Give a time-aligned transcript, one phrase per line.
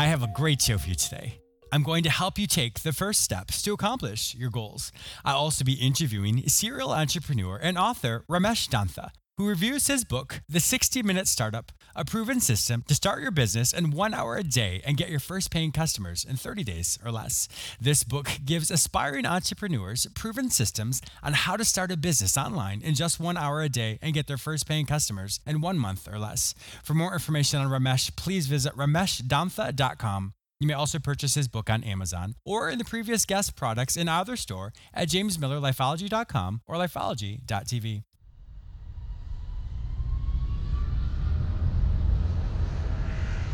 [0.00, 1.42] I have a great show for you today.
[1.72, 4.92] I'm going to help you take the first steps to accomplish your goals.
[5.26, 10.60] I'll also be interviewing serial entrepreneur and author Ramesh Dontha, who reviews his book, The
[10.60, 14.82] 60 Minute Startup, a proven system to start your business in one hour a day
[14.84, 17.48] and get your first paying customers in 30 days or less.
[17.80, 22.94] This book gives aspiring entrepreneurs proven systems on how to start a business online in
[22.94, 26.18] just one hour a day and get their first paying customers in one month or
[26.18, 26.54] less.
[26.84, 30.34] For more information on Ramesh, please visit rameshdontha.com.
[30.60, 34.06] You may also purchase his book on Amazon or in the previous guest products in
[34.06, 38.02] either store at jamesmillerlifeology.com or lifeology.tv.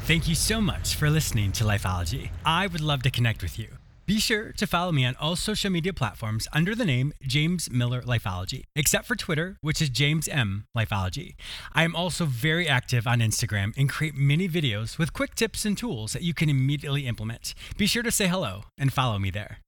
[0.07, 2.31] Thank you so much for listening to Lifeology.
[2.45, 3.67] I would love to connect with you.
[4.07, 8.03] Be sure to follow me on all social media platforms under the name James Miller
[8.03, 11.35] Lifeology, except for Twitter, which is James M Lifeology.
[11.73, 15.77] I am also very active on Instagram and create mini videos with quick tips and
[15.77, 17.57] tools that you can immediately implement.
[17.77, 19.59] Be sure to say hello and follow me there.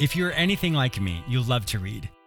[0.00, 2.08] If you're anything like me, you love to read.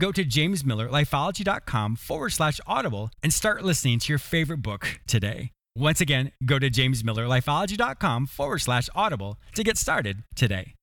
[0.00, 5.50] Go to jamesmillerlifeology.com forward slash audible and start listening to your favorite book today.
[5.76, 10.74] Once again, go to jamesmillerlifeology.com forward slash audible to get started today.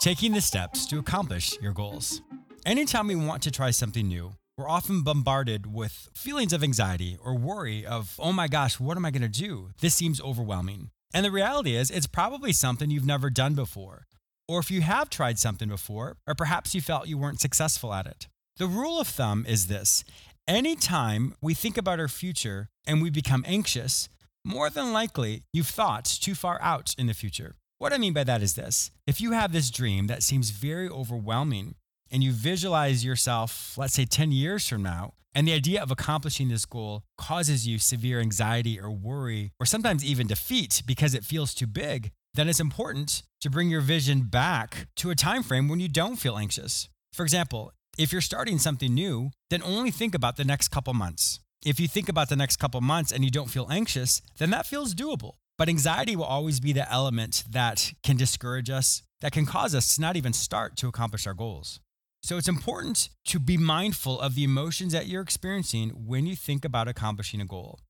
[0.00, 2.22] Taking the steps to accomplish your goals.
[2.64, 7.34] Anytime we want to try something new, we're often bombarded with feelings of anxiety or
[7.34, 9.70] worry of, oh my gosh, what am I going to do?
[9.80, 10.90] This seems overwhelming.
[11.14, 14.06] And the reality is, it's probably something you've never done before.
[14.46, 18.06] Or if you have tried something before, or perhaps you felt you weren't successful at
[18.06, 18.28] it.
[18.56, 20.04] The rule of thumb is this
[20.46, 24.08] anytime we think about our future and we become anxious,
[24.44, 27.54] more than likely you've thought too far out in the future.
[27.78, 30.88] What I mean by that is this if you have this dream that seems very
[30.88, 31.76] overwhelming
[32.10, 36.48] and you visualize yourself, let's say 10 years from now, and the idea of accomplishing
[36.48, 41.54] this goal causes you severe anxiety or worry, or sometimes even defeat because it feels
[41.54, 45.78] too big, then it's important to bring your vision back to a time frame when
[45.78, 46.88] you don't feel anxious.
[47.12, 51.38] For example, if you're starting something new, then only think about the next couple months.
[51.64, 54.66] If you think about the next couple months and you don't feel anxious, then that
[54.66, 55.34] feels doable.
[55.56, 59.94] But anxiety will always be the element that can discourage us, that can cause us
[59.94, 61.78] to not even start to accomplish our goals.
[62.22, 66.64] So it's important to be mindful of the emotions that you're experiencing when you think
[66.64, 67.80] about accomplishing a goal.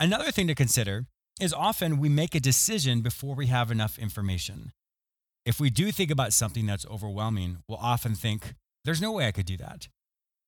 [0.00, 1.06] Another thing to consider
[1.40, 4.72] is often we make a decision before we have enough information.
[5.46, 8.54] If we do think about something that's overwhelming, we'll often think,
[8.84, 9.88] there's no way I could do that.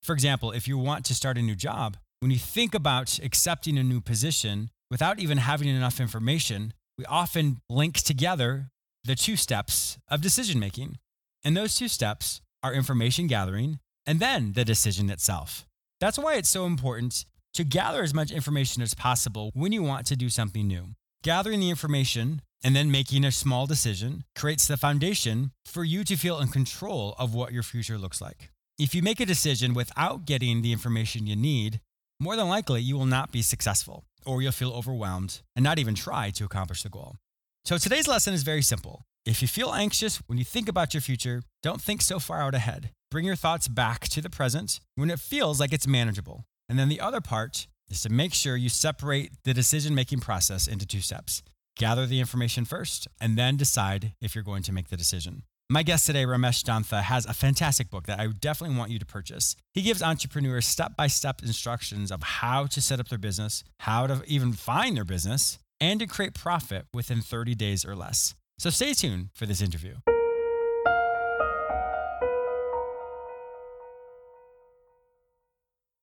[0.02, 3.78] For example, if you want to start a new job, when you think about accepting
[3.78, 8.68] a new position without even having enough information, we often link together
[9.04, 10.98] the two steps of decision making.
[11.44, 15.66] And those two steps our information gathering, and then the decision itself.
[16.00, 17.24] That's why it's so important
[17.54, 20.88] to gather as much information as possible when you want to do something new.
[21.22, 26.16] Gathering the information and then making a small decision creates the foundation for you to
[26.16, 28.50] feel in control of what your future looks like.
[28.78, 31.80] If you make a decision without getting the information you need,
[32.18, 35.94] more than likely you will not be successful or you'll feel overwhelmed and not even
[35.94, 37.16] try to accomplish the goal.
[37.64, 39.04] So today's lesson is very simple.
[39.24, 42.56] If you feel anxious when you think about your future, don't think so far out
[42.56, 42.90] ahead.
[43.08, 46.44] Bring your thoughts back to the present when it feels like it's manageable.
[46.68, 50.66] And then the other part is to make sure you separate the decision making process
[50.66, 51.44] into two steps.
[51.76, 55.44] Gather the information first, and then decide if you're going to make the decision.
[55.70, 59.06] My guest today, Ramesh Dontha, has a fantastic book that I definitely want you to
[59.06, 59.54] purchase.
[59.72, 64.08] He gives entrepreneurs step by step instructions of how to set up their business, how
[64.08, 68.34] to even find their business, and to create profit within 30 days or less.
[68.58, 69.96] So stay tuned for this interview.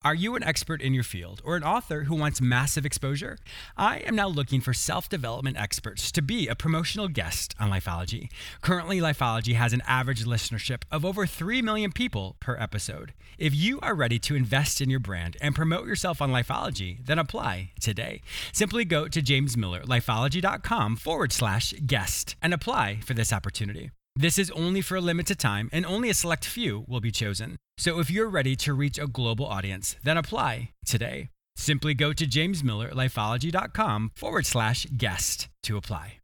[0.02, 3.36] Are you an expert in your field or an author who wants massive exposure?
[3.76, 8.30] I am now looking for self development experts to be a promotional guest on Lifeology.
[8.62, 13.12] Currently, Lifeology has an average listenership of over 3 million people per episode.
[13.36, 17.18] If you are ready to invest in your brand and promote yourself on Lifeology, then
[17.18, 18.22] apply today.
[18.54, 23.90] Simply go to jamesmillerlifeology.com forward slash guest and apply for this opportunity.
[24.16, 27.58] This is only for a limited time, and only a select few will be chosen.
[27.80, 31.30] So if you're ready to reach a global audience, then apply today.
[31.56, 36.19] Simply go to jamesmillerlifeology.com forward slash guest to apply.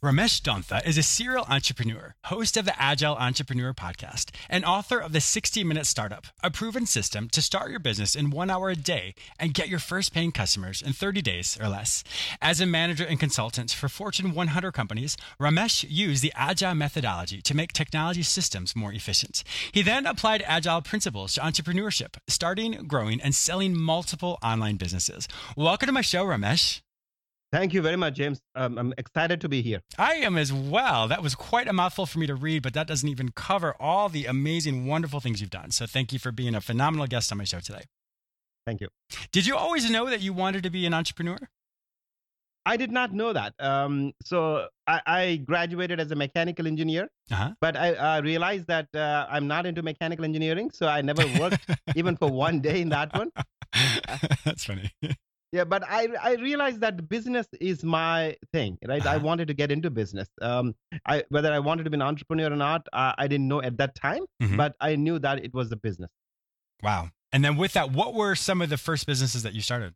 [0.00, 5.10] Ramesh Dontha is a serial entrepreneur, host of the Agile Entrepreneur podcast, and author of
[5.10, 8.76] the 60 Minute Startup, a proven system to start your business in one hour a
[8.76, 12.04] day and get your first paying customers in 30 days or less.
[12.40, 17.56] As a manager and consultant for Fortune 100 companies, Ramesh used the Agile methodology to
[17.56, 19.42] make technology systems more efficient.
[19.72, 25.26] He then applied Agile principles to entrepreneurship, starting, growing, and selling multiple online businesses.
[25.56, 26.82] Welcome to my show, Ramesh.
[27.50, 28.40] Thank you very much, James.
[28.54, 29.80] Um, I'm excited to be here.
[29.96, 31.08] I am as well.
[31.08, 34.10] That was quite a mouthful for me to read, but that doesn't even cover all
[34.10, 35.70] the amazing, wonderful things you've done.
[35.70, 37.84] So thank you for being a phenomenal guest on my show today.
[38.66, 38.88] Thank you.
[39.32, 41.38] Did you always know that you wanted to be an entrepreneur?
[42.66, 43.54] I did not know that.
[43.58, 47.52] Um, so I, I, graduated as a mechanical engineer, uh-huh.
[47.62, 51.64] but I, I, realized that uh, I'm not into mechanical engineering, so I never worked
[51.96, 53.30] even for one day in that one.
[54.44, 54.92] That's funny
[55.52, 59.04] yeah but i i realized that business is my thing right?
[59.04, 59.14] Uh-huh.
[59.14, 60.28] i wanted to get into business.
[60.40, 60.74] Um
[61.06, 63.76] i whether i wanted to be an entrepreneur or not i, I didn't know at
[63.78, 64.56] that time mm-hmm.
[64.56, 66.10] but i knew that it was the business.
[66.82, 67.10] Wow.
[67.32, 69.94] And then with that what were some of the first businesses that you started?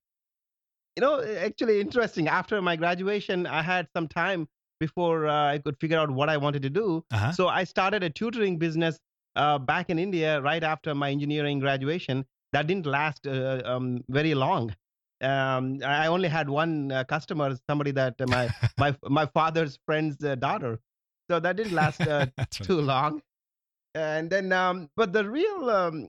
[0.96, 4.48] You know actually interesting after my graduation i had some time
[4.80, 7.04] before uh, i could figure out what i wanted to do.
[7.10, 7.32] Uh-huh.
[7.32, 8.98] so i started a tutoring business
[9.36, 12.24] uh, back in india right after my engineering graduation.
[12.52, 14.74] That didn't last uh, um, very long
[15.22, 20.22] um, I only had one uh, customer, somebody that uh, my my my father's friend's
[20.24, 20.80] uh, daughter.
[21.30, 23.22] So that didn't last uh, too long.
[23.94, 26.06] And then, um, but the real um,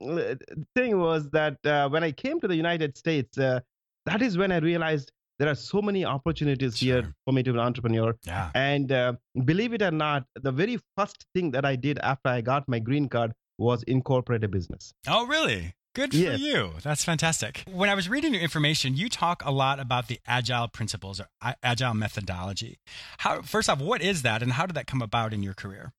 [0.74, 3.60] thing was that uh, when I came to the United States, uh,
[4.06, 7.02] that is when I realized there are so many opportunities sure.
[7.02, 8.16] here for me to be an entrepreneur.
[8.24, 8.52] Yeah.
[8.56, 12.68] And believe it or not, the very first thing that I did after I got
[12.70, 14.94] my green card was incorporate a business.
[15.08, 15.74] Oh, really?
[15.96, 16.40] Good for yes.
[16.40, 16.72] you.
[16.82, 17.64] That's fantastic.
[17.72, 21.28] When I was reading your information, you talk a lot about the agile principles or
[21.62, 22.80] agile methodology.
[23.20, 25.94] How first off, what is that and how did that come about in your career?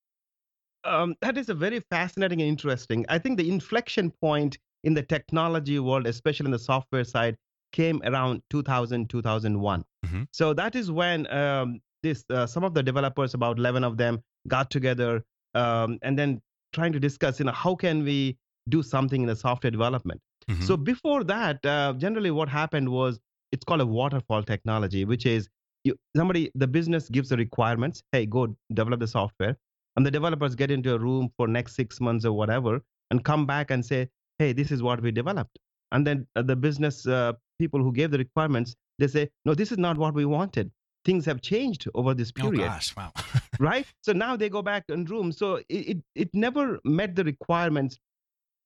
[0.82, 3.06] Um, that is a very fascinating and interesting.
[3.08, 7.36] I think the inflection point in the technology world, especially in the software side,
[7.72, 9.84] came around 2000, 2001.
[10.04, 10.22] Mm-hmm.
[10.32, 14.22] So that is when um, this uh, some of the developers, about 11 of them,
[14.48, 15.24] got together
[15.54, 16.42] um, and then
[16.72, 18.36] trying to discuss, you know, how can we
[18.68, 20.20] do something in the software development.
[20.48, 20.62] Mm-hmm.
[20.62, 23.18] So before that, uh, generally what happened was
[23.52, 25.48] it's called a waterfall technology, which is
[25.84, 28.02] you, somebody the business gives the requirements.
[28.12, 29.56] Hey, go develop the software,
[29.96, 32.80] and the developers get into a room for next six months or whatever,
[33.10, 34.08] and come back and say,
[34.38, 35.58] hey, this is what we developed.
[35.92, 39.70] And then uh, the business uh, people who gave the requirements, they say, no, this
[39.70, 40.70] is not what we wanted
[41.04, 42.64] things have changed over this oh, period.
[42.64, 43.12] Oh gosh, wow.
[43.60, 43.86] right?
[44.02, 45.32] So now they go back in room.
[45.32, 47.98] So it, it, it never met the requirements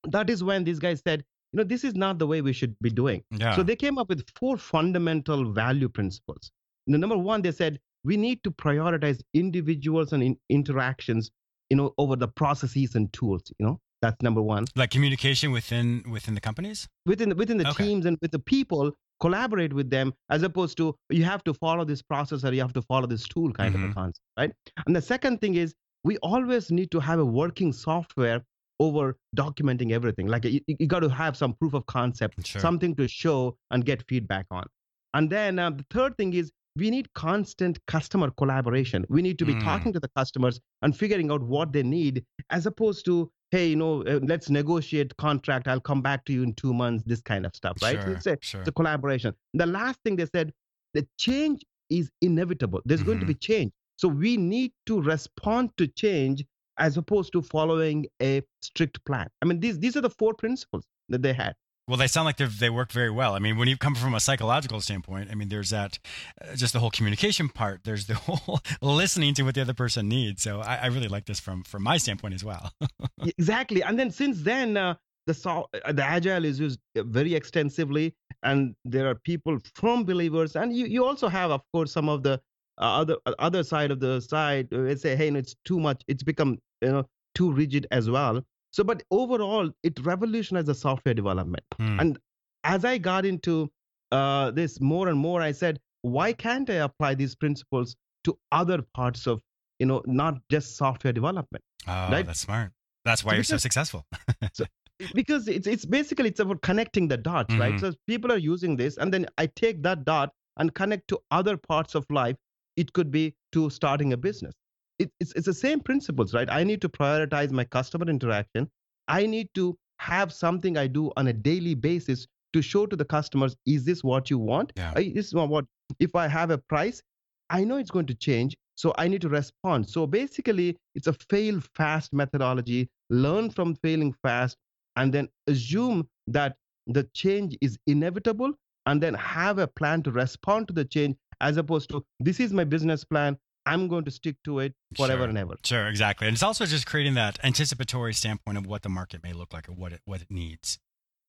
[0.05, 2.77] that is when these guys said, you know, this is not the way we should
[2.81, 3.23] be doing.
[3.31, 3.57] Yeah.
[3.57, 6.51] So they came up with four fundamental value principles.
[6.87, 11.31] The number one, they said we need to prioritize individuals and in- interactions,
[11.71, 13.43] you know, over the processes and tools.
[13.59, 14.67] You know, that's number one.
[14.77, 17.85] Like communication within within the companies, within within the okay.
[17.85, 18.93] teams and with the people.
[19.21, 22.73] Collaborate with them as opposed to you have to follow this process or you have
[22.75, 23.83] to follow this tool kind mm-hmm.
[23.83, 24.01] of a mm-hmm.
[24.01, 24.53] concept, right?
[24.87, 25.75] And the second thing is
[26.05, 28.45] we always need to have a working software
[28.81, 30.27] over documenting everything.
[30.27, 32.61] Like you, you got to have some proof of concept, sure.
[32.61, 34.67] something to show and get feedback on.
[35.15, 39.05] And then uh, the third thing is we need constant customer collaboration.
[39.09, 39.65] We need to be mm.
[39.65, 43.77] talking to the customers and figuring out what they need, as opposed to hey, you
[43.77, 45.69] know, uh, let's negotiate contract.
[45.69, 47.05] I'll come back to you in two months.
[47.07, 48.01] This kind of stuff, right?
[48.01, 48.61] Sure, it's, a, sure.
[48.61, 49.35] it's a collaboration.
[49.55, 50.53] The last thing they said,
[50.95, 52.83] the change is inevitable.
[52.85, 53.07] There's mm-hmm.
[53.07, 53.33] going to mm-hmm.
[53.33, 53.73] be change.
[53.97, 56.45] So we need to respond to change
[56.79, 59.29] as opposed to following a strict plan.
[59.43, 61.55] I mean, these these are the four principles that they had.
[61.89, 63.35] Well, they sound like they they work very well.
[63.35, 65.99] I mean, when you come from a psychological standpoint, I mean, there's that,
[66.43, 67.85] uh, just the whole communication part.
[67.85, 70.43] There's the whole listening to what the other person needs.
[70.43, 72.71] So I, I really like this from from my standpoint as well.
[73.39, 74.95] exactly, and then since then, uh,
[75.27, 80.77] the uh, the agile is used very extensively, and there are people from believers, and
[80.77, 82.35] you you also have, of course, some of the
[82.79, 84.69] uh, other uh, other side of the side.
[84.71, 86.03] They say, hey, no, it's too much.
[86.07, 87.05] It's become you know
[87.35, 91.65] too rigid as well So, but overall, it revolutionized the software development.
[91.81, 92.01] Mm.
[92.01, 92.19] And
[92.65, 93.71] as I got into
[94.13, 98.83] uh, this more and more, I said, why can't I apply these principles to other
[98.95, 99.41] parts of,
[99.79, 101.65] you know, not just software development?
[101.87, 102.27] Oh, right?
[102.27, 102.73] that's smart.
[103.05, 104.07] That's why so you're because, so successful.
[104.53, 104.65] so,
[105.15, 107.61] because it's it's basically it's about connecting the dots, mm-hmm.
[107.61, 107.81] right?
[107.81, 111.57] So people are using this, and then I take that dot and connect to other
[111.57, 112.37] parts of life.
[112.77, 114.55] It could be to starting a business.
[114.99, 116.49] It, it's it's the same principles, right?
[116.51, 118.69] I need to prioritize my customer interaction.
[119.07, 123.05] I need to have something I do on a daily basis to show to the
[123.05, 124.73] customers, is this what you want?
[124.77, 124.95] Yeah.
[124.95, 125.67] This is what
[125.99, 127.03] if I have a price,
[127.51, 128.57] I know it's going to change.
[128.77, 129.89] So I need to respond.
[129.91, 132.89] So basically, it's a fail fast methodology.
[133.11, 134.57] Learn from failing fast
[134.97, 138.53] and then assume that the change is inevitable
[138.87, 142.53] and then have a plan to respond to the change as opposed to this is
[142.53, 143.37] my business plan
[143.69, 145.29] I'm going to stick to it forever sure.
[145.29, 145.57] and ever.
[145.65, 146.27] Sure, exactly.
[146.27, 149.69] And it's also just creating that anticipatory standpoint of what the market may look like
[149.69, 150.79] or what it what it needs.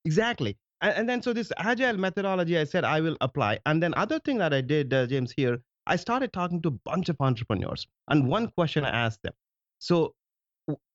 [0.06, 0.58] Exactly.
[0.82, 3.60] And, and then so this agile methodology I said I will apply.
[3.66, 6.78] And then other thing that I did uh, James here, I started talking to a
[6.92, 7.88] bunch of entrepreneurs.
[8.10, 9.34] And one question I asked them.
[9.80, 10.14] So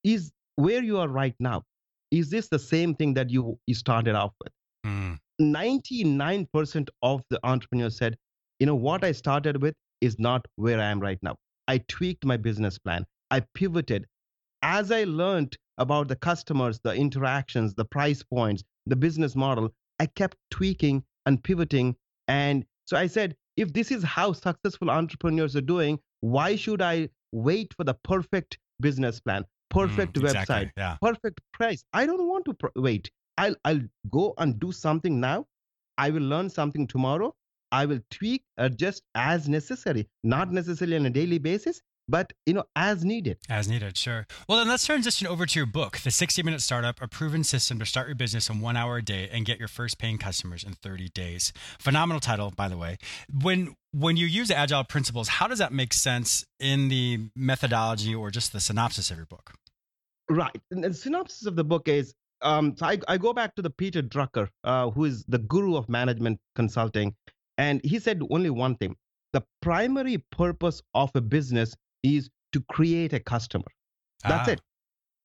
[0.03, 1.63] is where you are right now,
[2.11, 4.53] is this the same thing that you, you started off with?
[4.87, 5.19] Mm.
[5.41, 8.17] 99% of the entrepreneurs said,
[8.61, 11.37] you know, what I started with is not where I am right now.
[11.69, 13.07] I tweaked my business plan.
[13.31, 14.07] I pivoted.
[14.63, 20.07] As I learned about the customers, the interactions, the price points, the business model, I
[20.07, 21.97] kept tweaking and pivoting.
[22.29, 27.09] And so I said, if this is how successful entrepreneurs are doing, why should I
[27.33, 30.97] wait for the perfect business plan, perfect mm, website, exactly, yeah.
[31.01, 31.85] perfect price?
[31.93, 33.11] I don't want to wait.
[33.39, 35.47] I'll, I'll go and do something now.
[35.99, 37.35] I will learn something tomorrow.
[37.75, 42.65] I will tweak, adjust as necessary, not necessarily on a daily basis, but you know
[42.77, 43.39] as needed.
[43.49, 44.29] As needed sure.
[44.49, 47.81] Well then let's transition over to your book the 60 minute startup a proven system
[47.81, 50.63] to start your business in one hour a day and get your first paying customers
[50.63, 51.53] in 30 days.
[51.81, 52.97] Phenomenal title by the way.
[53.43, 58.31] When when you use agile principles how does that make sense in the methodology or
[58.31, 59.55] just the synopsis of your book?
[60.31, 60.61] Right.
[60.71, 63.71] And the synopsis of the book is um, so I, I go back to the
[63.71, 67.15] Peter Drucker, uh, who is the guru of management consulting,
[67.59, 68.97] and he said only one thing
[69.33, 73.65] the primary purpose of a business is to create a customer.
[74.23, 74.53] That's ah.
[74.53, 74.61] it.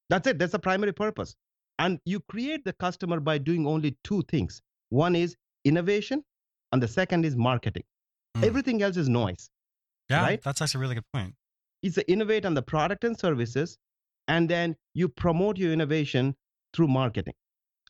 [0.10, 0.40] That's it.
[0.40, 1.36] That's the primary purpose.
[1.78, 6.24] And you create the customer by doing only two things one is innovation,
[6.72, 7.84] and the second is marketing.
[8.38, 8.46] Mm.
[8.46, 9.50] Everything else is noise.
[10.10, 10.42] Yeah, right?
[10.42, 11.36] that's actually a really good point.
[11.84, 13.78] It's to innovate on the product and services,
[14.28, 16.36] and then you promote your innovation
[16.74, 17.36] through marketing,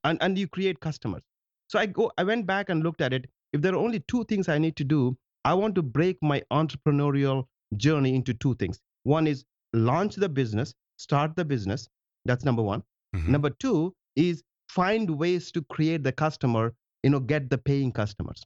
[0.04, 1.22] and, and you create customers.
[1.70, 4.24] So I go, I went back and looked at it if there are only two
[4.26, 7.46] things I need to do, I want to break my entrepreneurial
[7.78, 8.80] journey into two things.
[9.04, 11.88] One is launch the business, start the business.
[12.26, 12.84] That's number one.
[13.16, 13.32] Mm-hmm.
[13.32, 18.44] Number two is find ways to create the customer, you know, get the paying customers.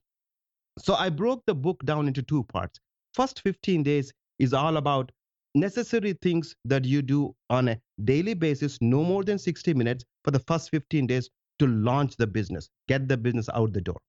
[0.80, 2.80] So I broke the book down into two parts.
[3.14, 5.12] First 15 days is all about
[5.56, 10.32] necessary things that you do on a daily basis, no more than 60 minutes for
[10.32, 11.30] the first 15 days
[11.60, 14.00] to launch the business, get the business out the door.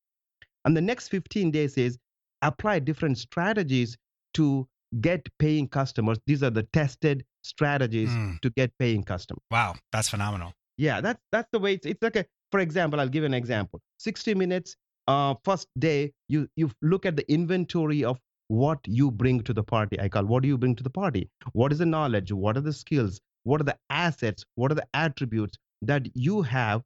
[0.64, 1.99] And the next 15 days is
[2.42, 3.97] apply different strategies
[4.35, 4.66] to
[5.00, 6.18] get paying customers.
[6.26, 8.40] These are the tested strategies mm.
[8.40, 9.42] to get paying customers.
[9.50, 10.52] Wow, that's phenomenal.
[10.76, 13.80] Yeah, that's that's the way it's, it's like a for example, I'll give an example.
[13.99, 18.18] 60 minutes uh first day you you look at the inventory of
[18.49, 20.00] what you bring to the party.
[20.00, 21.28] I call what do you bring to the party?
[21.52, 22.33] What is the knowledge?
[22.33, 23.21] What are the skills?
[23.44, 24.44] What are the assets?
[24.54, 26.83] What are the attributes that you have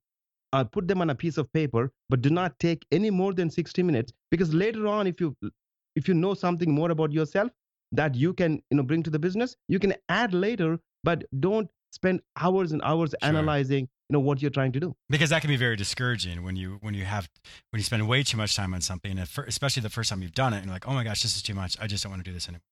[0.53, 3.51] uh, put them on a piece of paper, but do not take any more than
[3.51, 5.35] 60 minutes because later on, if you
[5.97, 7.51] if you know something more about yourself
[7.93, 11.69] that you can you know bring to the business, you can add later, but don't
[11.93, 13.29] spend hours and hours sure.
[13.29, 14.95] analyzing you know what you're trying to do.
[15.11, 17.29] Because that can be very discouraging when you when you have
[17.71, 20.53] when you spend way too much time on something especially the first time you've done
[20.53, 21.77] it and you're like oh my gosh this is too much.
[21.81, 22.63] I just don't want to do this anymore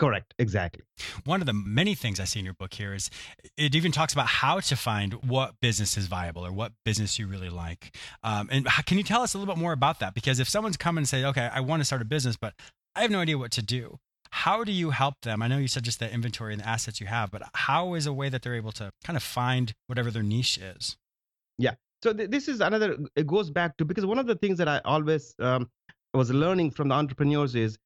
[0.00, 0.82] Correct, exactly.
[1.26, 3.10] One of the many things I see in your book here is
[3.58, 7.26] it even talks about how to find what business is viable or what business you
[7.26, 7.94] really like.
[8.24, 10.14] Um, and how, can you tell us a little bit more about that?
[10.14, 12.54] Because if someone's come and say, okay, I want to start a business, but
[12.96, 13.98] I have no idea what to do.
[14.30, 15.42] How do you help them?
[15.42, 18.06] I know you said just the inventory and the assets you have, but how is
[18.06, 20.96] a way that they're able to kind of find whatever their niche is?
[21.58, 21.74] Yeah.
[22.02, 24.66] So th- this is another, it goes back to, because one of the things that
[24.66, 25.68] I always um,
[26.14, 27.76] was learning from the entrepreneurs is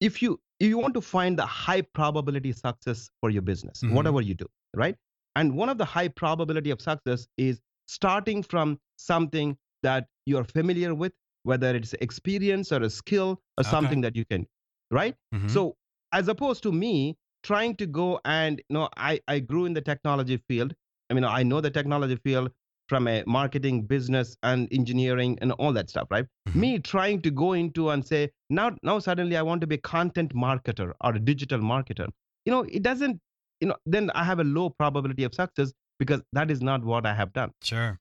[0.00, 3.94] if you if you want to find the high probability success for your business mm-hmm.
[3.94, 4.96] whatever you do right
[5.36, 10.94] and one of the high probability of success is starting from something that you're familiar
[10.94, 13.70] with whether it's experience or a skill or okay.
[13.70, 14.46] something that you can
[14.90, 15.48] right mm-hmm.
[15.48, 15.74] so
[16.12, 19.80] as opposed to me trying to go and you know I, I grew in the
[19.80, 20.74] technology field
[21.12, 22.50] I mean, I know the technology field
[22.92, 26.26] from a marketing, business, and engineering, and all that stuff, right?
[26.48, 26.60] Mm-hmm.
[26.60, 29.78] Me trying to go into and say, now, now suddenly I want to be a
[29.78, 32.06] content marketer or a digital marketer.
[32.44, 33.18] You know, it doesn't,
[33.62, 37.06] you know, then I have a low probability of success because that is not what
[37.06, 37.52] I have done.
[37.62, 37.98] Sure.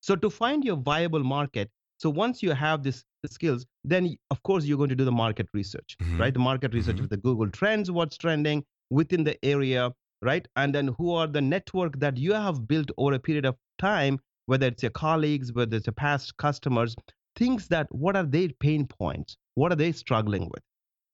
[0.00, 4.64] So to find your viable market, so once you have this skills, then of course
[4.64, 6.20] you're going to do the market research, mm-hmm.
[6.20, 6.34] right?
[6.34, 7.02] The market research mm-hmm.
[7.02, 10.48] with the Google Trends, what's trending within the area, right?
[10.56, 14.20] And then who are the network that you have built over a period of time,
[14.46, 16.94] whether it's your colleagues, whether it's your past customers,
[17.36, 19.36] things that what are their pain points?
[19.54, 20.62] What are they struggling with?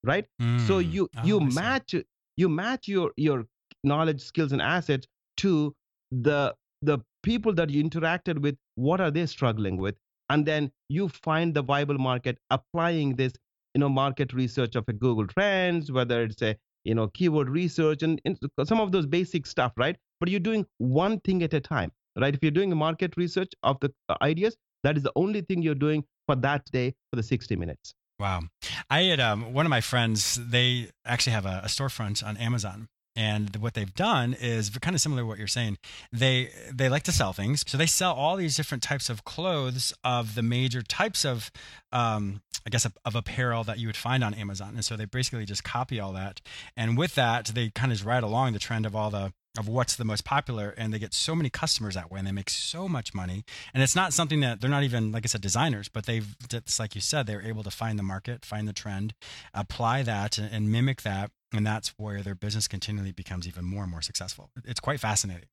[0.03, 0.25] Right?
[0.41, 0.67] Mm.
[0.67, 1.95] So you oh, you match
[2.37, 3.45] you match your your
[3.83, 5.75] knowledge, skills, and assets to
[6.11, 9.95] the the people that you interacted with, what are they struggling with?
[10.29, 13.33] And then you find the viable market applying this,
[13.75, 18.01] you know, market research of a Google Trends, whether it's a you know keyword research
[18.01, 19.95] and, and some of those basic stuff, right?
[20.19, 22.33] But you're doing one thing at a time, right?
[22.33, 25.75] If you're doing market research of the uh, ideas, that is the only thing you're
[25.75, 27.93] doing for that day for the 60 minutes.
[28.19, 28.41] Wow.
[28.89, 32.87] I had um, one of my friends, they actually have a, a storefront on Amazon
[33.15, 35.77] and what they've done is kind of similar to what you're saying
[36.11, 39.93] they they like to sell things so they sell all these different types of clothes
[40.03, 41.51] of the major types of
[41.91, 45.05] um, i guess of, of, apparel that you would find on amazon and so they
[45.05, 46.39] basically just copy all that
[46.77, 49.95] and with that they kind of ride along the trend of all the of what's
[49.95, 52.87] the most popular and they get so many customers that way and they make so
[52.87, 53.43] much money.
[53.73, 56.79] And it's not something that they're not even like i said designers but they've it's
[56.79, 59.13] like you said they're able to find the market find the trend
[59.53, 63.83] apply that and, and mimic that and that's where their business continually becomes even more
[63.83, 64.49] and more successful.
[64.63, 65.49] It's quite fascinating.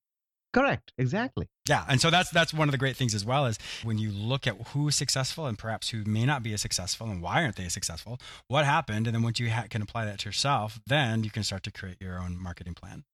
[0.52, 0.92] Correct.
[0.96, 1.48] Exactly.
[1.68, 4.10] Yeah and so that's that's one of the great things as well is when you
[4.10, 7.56] look at who's successful and perhaps who may not be as successful and why aren't
[7.56, 11.24] they successful what happened and then once you ha- can apply that to yourself then
[11.24, 13.04] you can start to create your own marketing plan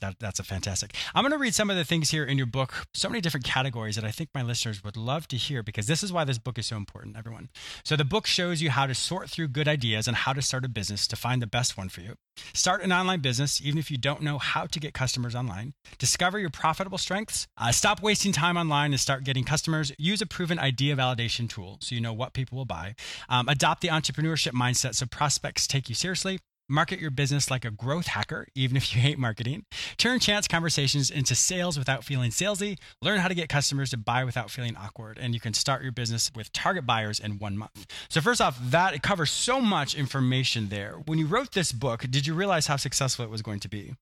[0.00, 0.94] that, that's a fantastic.
[1.14, 3.44] I'm going to read some of the things here in your book, so many different
[3.44, 6.38] categories that I think my listeners would love to hear because this is why this
[6.38, 7.48] book is so important, everyone.
[7.84, 10.64] So, the book shows you how to sort through good ideas and how to start
[10.64, 12.14] a business to find the best one for you.
[12.54, 15.74] Start an online business, even if you don't know how to get customers online.
[15.98, 17.46] Discover your profitable strengths.
[17.56, 19.92] Uh, stop wasting time online and start getting customers.
[19.98, 22.94] Use a proven idea validation tool so you know what people will buy.
[23.28, 26.38] Um, adopt the entrepreneurship mindset so prospects take you seriously.
[26.70, 29.64] Market your business like a growth hacker, even if you hate marketing.
[29.96, 32.78] Turn chance conversations into sales without feeling salesy.
[33.00, 35.18] Learn how to get customers to buy without feeling awkward.
[35.18, 37.86] And you can start your business with target buyers in one month.
[38.10, 40.96] So, first off, that it covers so much information there.
[41.06, 43.94] When you wrote this book, did you realize how successful it was going to be?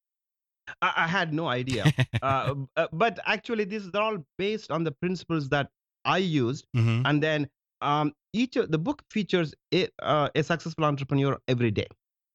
[0.82, 1.84] I, I had no idea.
[2.22, 5.68] uh, uh, but actually, these are all based on the principles that
[6.04, 6.66] I used.
[6.76, 7.06] Mm-hmm.
[7.06, 7.48] And then
[7.80, 11.86] um, each of the book features a, uh, a successful entrepreneur every day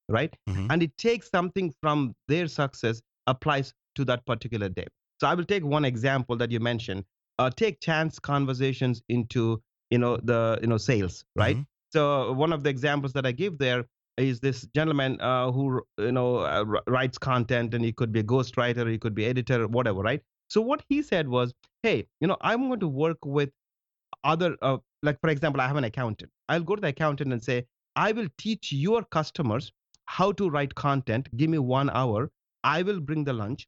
[0.10, 0.36] right?
[0.50, 0.68] Mm-hmm.
[0.70, 4.88] And it takes something from their success, applies to that particular day.
[5.20, 7.06] So I will take one example that you mentioned.
[7.40, 11.56] Uh, take chance conversations into you know the you know sales, right?
[11.56, 11.64] Mm-hmm.
[11.92, 13.86] So one of the examples that I give there
[14.18, 18.24] is this gentleman uh, who you know uh, writes content, and he could be a
[18.24, 20.22] ghostwriter, he could be editor, whatever, right?
[20.50, 23.52] So what he said was, hey, you know, I'm going to work with
[24.26, 26.30] other, uh, like for example, I have an accountant.
[26.50, 29.72] I'll go to the accountant and say, I will teach your customers
[30.18, 31.30] how to write content.
[31.38, 32.30] Give me one hour.
[32.64, 33.68] I will bring the lunch.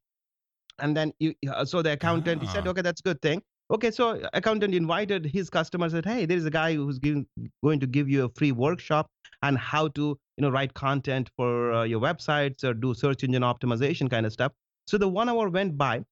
[0.78, 2.70] And then you, uh, so the accountant, he said, ah.
[2.70, 3.42] okay, that's a good thing.
[3.70, 7.26] Okay, so accountant invited his customer said, hey, there is a guy who's giving,
[7.62, 9.08] going to give you a free workshop
[9.42, 13.42] on how to, you know, write content for uh, your websites or do search engine
[13.42, 14.52] optimization kind of stuff.
[14.86, 16.04] So the one hour went by,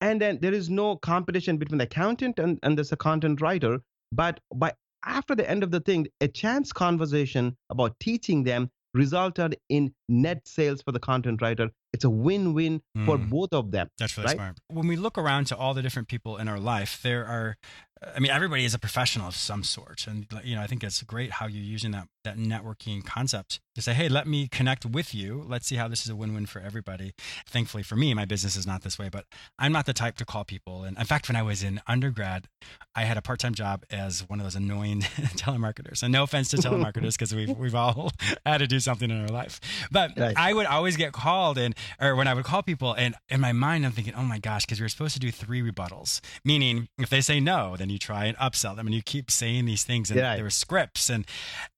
[0.00, 3.80] and then there is no competition between the accountant and, and a content writer.
[4.12, 4.72] But by
[5.04, 10.46] after the end of the thing, a chance conversation about teaching them resulted in net
[10.46, 11.70] sales for the content writer.
[11.92, 13.06] It's a win-win mm.
[13.06, 13.88] for both of them.
[13.98, 14.36] That's really right?
[14.36, 14.58] smart.
[14.68, 17.56] When we look around to all the different people in our life, there are
[18.02, 21.02] I mean, everybody is a professional of some sort, and you know, I think it's
[21.02, 25.14] great how you're using that that networking concept to say, "Hey, let me connect with
[25.14, 25.44] you.
[25.46, 27.12] Let's see how this is a win-win for everybody."
[27.46, 29.26] Thankfully for me, my business is not this way, but
[29.58, 30.82] I'm not the type to call people.
[30.82, 32.46] And in fact, when I was in undergrad,
[32.94, 35.00] I had a part-time job as one of those annoying
[35.36, 36.02] telemarketers.
[36.02, 38.12] And no offense to telemarketers, because we've we've all
[38.46, 40.34] had to do something in our life, but right.
[40.38, 43.52] I would always get called, and or when I would call people, and in my
[43.52, 46.88] mind, I'm thinking, "Oh my gosh," because we were supposed to do three rebuttals, meaning
[46.98, 49.84] if they say no, then you try and upsell them and you keep saying these
[49.84, 50.34] things and yeah.
[50.34, 51.26] there were scripts and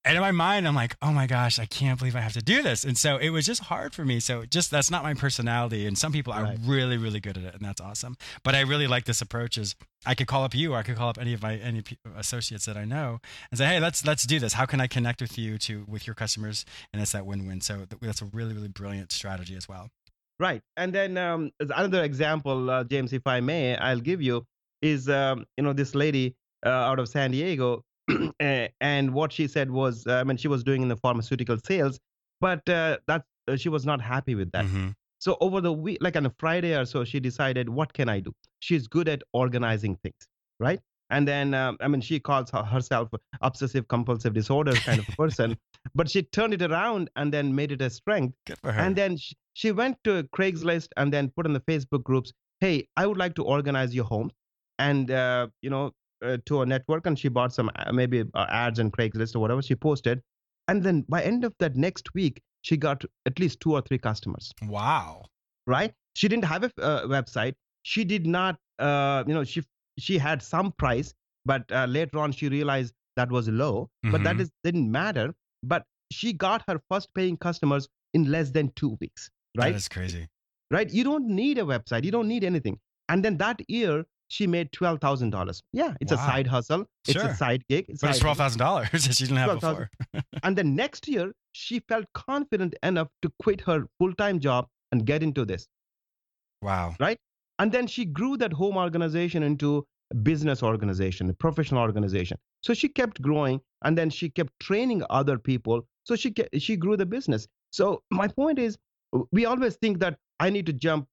[0.04, 2.42] and in my mind i'm like oh my gosh i can't believe i have to
[2.42, 5.14] do this and so it was just hard for me so just that's not my
[5.14, 6.54] personality and some people right.
[6.54, 9.56] are really really good at it and that's awesome but i really like this approach
[9.56, 9.74] is
[10.06, 11.82] i could call up you or i could call up any of my any
[12.16, 13.18] associates that i know
[13.50, 16.06] and say hey let's let's do this how can i connect with you to with
[16.06, 19.90] your customers and it's that win-win so that's a really really brilliant strategy as well
[20.42, 20.60] Right.
[20.76, 24.44] And then um, another example, uh, James, if I may, I'll give you
[24.80, 26.34] is, um, you know, this lady
[26.66, 27.84] uh, out of San Diego.
[28.40, 32.00] and what she said was, uh, I mean, she was doing in the pharmaceutical sales,
[32.40, 34.64] but uh, that uh, she was not happy with that.
[34.64, 34.88] Mm-hmm.
[35.22, 38.18] So over the week, like on a Friday or so, she decided, what can I
[38.18, 38.35] do?
[38.58, 40.26] She's good at organizing things,
[40.58, 40.80] right?
[41.11, 43.08] And then, um, I mean, she calls herself
[43.40, 45.56] obsessive compulsive disorder kind of a person,
[45.94, 48.35] but she turned it around and then made it a strength.
[48.48, 48.80] Good for her.
[48.80, 52.88] And then she, she went to Craigslist and then put in the Facebook groups, hey,
[52.96, 54.32] I would like to organize your home
[54.80, 55.92] and, uh, you know,
[56.24, 57.06] uh, to a network.
[57.06, 60.20] And she bought some uh, maybe uh, ads on Craigslist or whatever she posted.
[60.66, 63.98] And then by end of that next week, she got at least two or three
[63.98, 64.53] customers.
[64.66, 65.25] Wow.
[65.66, 65.92] Right?
[66.14, 67.55] She didn't have a uh, website.
[67.83, 69.62] She did not, uh, you know, she
[69.98, 73.90] she had some price, but uh, later on she realized that was low.
[74.05, 74.12] Mm-hmm.
[74.12, 74.44] But that mm-hmm.
[74.64, 75.35] didn't matter.
[75.62, 79.31] But she got her first paying customers in less than two weeks.
[79.57, 79.70] Right?
[79.70, 80.29] That is crazy.
[80.70, 80.90] Right?
[80.90, 82.05] You don't need a website.
[82.05, 82.79] You don't need anything.
[83.09, 85.62] And then that year, she made twelve thousand dollars.
[85.75, 86.18] Yeah, it's wow.
[86.18, 86.87] a side hustle.
[87.07, 87.29] It's sure.
[87.29, 87.85] a side gig.
[87.88, 89.90] It's but it's twelve thousand dollars that she didn't have before.
[90.42, 95.05] and then next year, she felt confident enough to quit her full time job and
[95.05, 95.68] get into this.
[96.62, 96.95] Wow.
[96.99, 97.18] Right?
[97.59, 102.38] And then she grew that home organization into a business organization, a professional organization.
[102.62, 105.87] So she kept growing and then she kept training other people.
[106.05, 107.47] So she, she grew the business.
[107.71, 108.79] So my point is,
[109.31, 111.07] we always think that I need to jump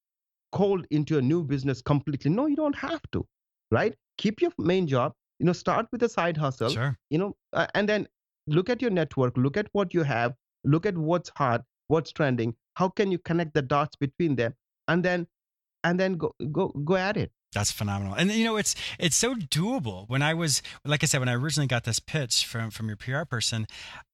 [0.52, 2.32] cold into a new business completely.
[2.32, 3.26] No, you don't have to,
[3.72, 3.96] right?
[4.18, 6.98] Keep your main job, you know, start with a side hustle, sure.
[7.10, 8.08] you know, uh, and then
[8.48, 10.34] look at your network, look at what you have,
[10.64, 14.54] look at what's hot, what's trending, how can you connect the dots between them,
[14.88, 15.28] and then
[15.84, 17.32] and then go go go at it.
[17.54, 18.14] That's phenomenal.
[18.14, 20.08] And you know, it's it's so doable.
[20.08, 22.98] When I was like I said, when I originally got this pitch from from your
[22.98, 23.68] PR person,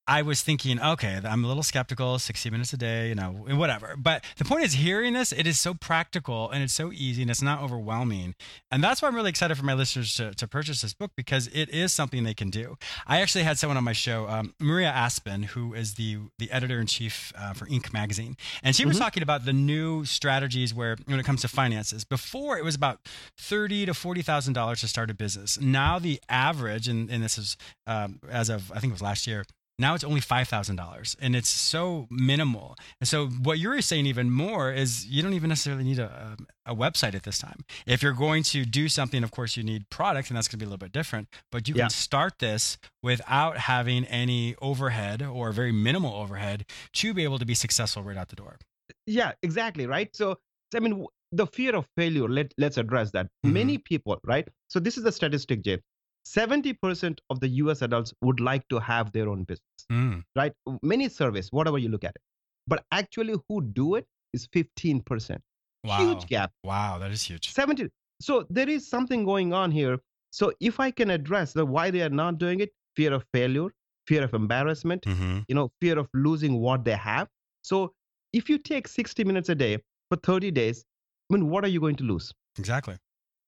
[0.08, 3.96] I was thinking, okay, I'm a little skeptical, 60 minutes a day, you know, whatever.
[3.98, 7.32] But the point is, hearing this, it is so practical and it's so easy and
[7.32, 8.36] it's not overwhelming.
[8.70, 11.48] And that's why I'm really excited for my listeners to, to purchase this book because
[11.48, 12.78] it is something they can do.
[13.08, 16.80] I actually had someone on my show, um, Maria Aspan, who is the, the editor
[16.80, 17.92] in chief uh, for Inc.
[17.92, 18.38] magazine.
[18.62, 18.90] And she mm-hmm.
[18.90, 22.76] was talking about the new strategies where, when it comes to finances, before it was
[22.76, 23.00] about
[23.38, 25.60] thirty to $40,000 to start a business.
[25.60, 29.26] Now the average, and, and this is um, as of, I think it was last
[29.26, 29.46] year,
[29.78, 32.76] now it's only $5,000 and it's so minimal.
[33.00, 36.76] And so what you're saying even more is you don't even necessarily need a, a,
[36.76, 37.66] website at this time.
[37.86, 40.66] If you're going to do something, of course you need product and that's going to
[40.66, 41.84] be a little bit different, but you yeah.
[41.84, 47.46] can start this without having any overhead or very minimal overhead to be able to
[47.46, 48.58] be successful right out the door.
[49.06, 49.88] Yeah, exactly.
[49.88, 50.16] Right.
[50.16, 50.38] So,
[50.74, 53.26] I mean, the fear of failure, let, let's address that.
[53.26, 53.54] Mm-hmm.
[53.54, 54.48] Many people, right?
[54.68, 55.80] So this is the statistic, Jay.
[56.26, 60.24] 70% of the US adults would like to have their own business, mm.
[60.36, 60.54] right?
[60.82, 62.22] Many surveys, whatever you look at it.
[62.68, 65.38] But actually, who do it is 15%.
[65.84, 65.98] Wow.
[66.00, 66.52] Huge gap.
[66.64, 67.54] Wow, that is huge.
[67.54, 67.90] 70.
[68.22, 70.00] So there is something going on here.
[70.32, 73.70] So if I can address the why they are not doing it, fear of failure,
[74.08, 75.40] fear of embarrassment, mm-hmm.
[75.48, 77.28] you know, fear of losing what they have.
[77.62, 77.94] So
[78.34, 79.78] if you take 60 minutes a day
[80.10, 80.84] for 30 days,
[81.30, 82.34] I mean, what are you going to lose?
[82.58, 82.98] Exactly.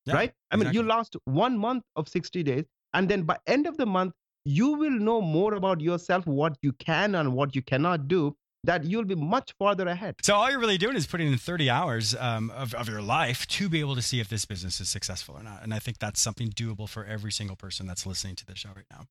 [0.08, 0.34] Yeah, right?
[0.52, 0.66] I exactly.
[0.66, 4.14] mean, you lost one month of 60 days, and then by end of the month,
[4.46, 8.36] you will know more about yourself, what you can and what you cannot do.
[8.64, 10.16] That you'll be much farther ahead.
[10.24, 13.48] So all you're really doing is putting in 30 hours um, of, of your life
[13.48, 15.64] to be able to see if this business is successful or not.
[15.64, 18.70] And I think that's something doable for every single person that's listening to the show
[18.76, 19.06] right now.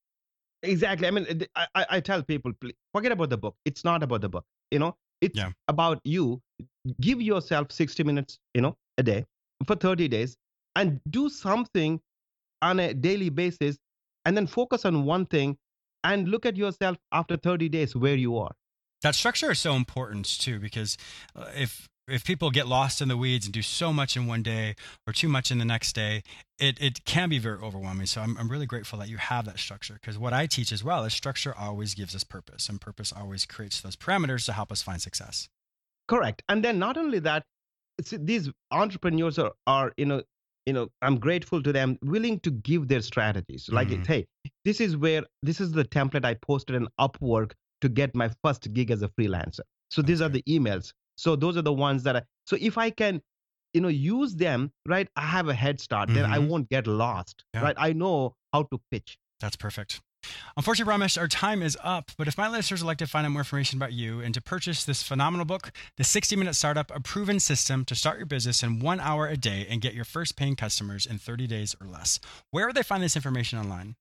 [0.63, 1.07] Exactly.
[1.07, 2.53] I mean, I, I tell people,
[2.93, 3.57] forget about the book.
[3.65, 4.45] It's not about the book.
[4.71, 5.51] You know, it's yeah.
[5.69, 6.43] about you.
[7.01, 9.25] Give yourself 60 minutes, you know, a day
[9.67, 10.37] for 30 days
[10.77, 12.01] and do something
[12.62, 13.77] on a daily basis
[14.25, 15.57] and then focus on one thing
[16.05, 18.53] and look at yourself after 30 days where you are
[19.03, 20.97] that structure is so important too because
[21.35, 24.43] uh, if if people get lost in the weeds and do so much in one
[24.43, 26.23] day or too much in the next day,
[26.59, 28.07] it, it can be very overwhelming.
[28.07, 30.85] So I'm, I'm really grateful that you have that structure because what I teach as
[30.85, 34.71] well is structure always gives us purpose and purpose always creates those parameters to help
[34.71, 35.49] us find success.
[36.07, 36.43] Correct.
[36.49, 37.43] And then not only that,
[38.12, 40.23] these entrepreneurs are, are you know
[40.66, 44.02] you know i'm grateful to them willing to give their strategies like mm-hmm.
[44.02, 44.26] hey
[44.64, 48.72] this is where this is the template i posted in upwork to get my first
[48.72, 50.26] gig as a freelancer so these okay.
[50.26, 53.20] are the emails so those are the ones that i so if i can
[53.72, 56.20] you know use them right i have a head start mm-hmm.
[56.20, 56.48] then i mm-hmm.
[56.48, 57.62] won't get lost yeah.
[57.62, 60.00] right i know how to pitch that's perfect
[60.57, 62.12] Unfortunately, Ramesh, our time is up.
[62.17, 64.41] But if my listeners would like to find out more information about you and to
[64.41, 68.62] purchase this phenomenal book, The 60 Minute Startup, a proven system to start your business
[68.62, 71.87] in one hour a day and get your first paying customers in 30 days or
[71.87, 73.97] less, where would they find this information online?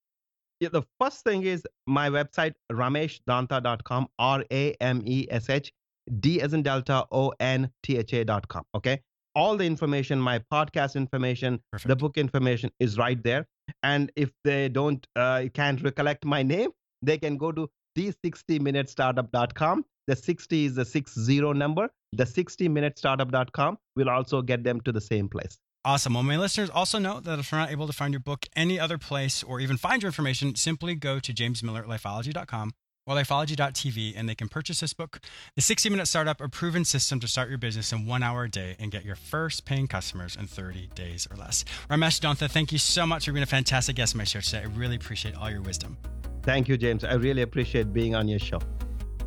[0.60, 5.72] Yeah, the first thing is my website, rameshdontha.com, R A M E S H
[6.20, 8.64] D as in Delta, O N T H A.com.
[8.74, 9.02] Okay.
[9.36, 11.90] All the information, my podcast information, Perfect.
[11.90, 13.46] the book information is right there.
[13.84, 16.72] And if they don't, uh, can't recollect my name,
[17.02, 19.86] they can go to the60minutestartup.com.
[20.08, 21.90] The 60 is the 60 number.
[22.14, 25.58] The 60minutestartup.com will also get them to the same place.
[25.84, 26.14] Awesome.
[26.16, 28.80] Well, my listeners also know that if you're not able to find your book any
[28.80, 32.72] other place or even find your information, simply go to jamesmillerlifeology.com
[33.08, 35.20] or lifeology.tv and they can purchase this book,
[35.56, 38.50] The 60 Minute Startup, a proven system to start your business in one hour a
[38.50, 41.64] day and get your first paying customers in 30 days or less.
[41.90, 44.62] Ramesh Dontha, thank you so much for being a fantastic guest on my show today.
[44.62, 45.98] I really appreciate all your wisdom.
[46.42, 47.04] Thank you, James.
[47.04, 48.60] I really appreciate being on your show.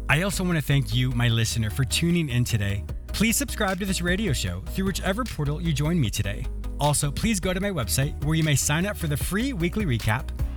[0.09, 2.85] I also want to thank you, my listener, for tuning in today.
[3.09, 6.47] Please subscribe to this radio show through whichever portal you join me today.
[6.81, 9.85] Also, please go to my website where you may sign up for the free weekly
[9.85, 10.29] recap,